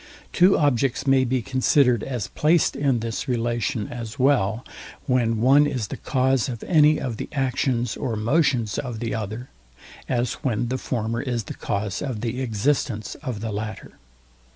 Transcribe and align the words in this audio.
Two 0.33 0.57
objects 0.57 1.05
may 1.05 1.23
be 1.25 1.43
considered 1.43 2.01
as 2.01 2.27
placed 2.29 2.75
in 2.75 3.01
this 3.01 3.27
relation, 3.27 3.87
as 3.87 4.17
well 4.17 4.65
when 5.05 5.39
one 5.41 5.67
is 5.67 5.89
the 5.89 5.97
cause 5.97 6.49
of 6.49 6.63
any 6.63 6.99
of 6.99 7.17
the 7.17 7.29
actions 7.33 7.95
or 7.95 8.15
motions 8.15 8.79
of 8.79 8.99
the 8.99 9.13
other, 9.13 9.49
as 10.09 10.33
when 10.43 10.69
the 10.69 10.79
former 10.79 11.21
is 11.21 11.43
the 11.43 11.53
cause 11.53 12.01
of 12.01 12.21
the 12.21 12.41
existence 12.41 13.13
of 13.21 13.41
the 13.41 13.51
latter. 13.51 13.91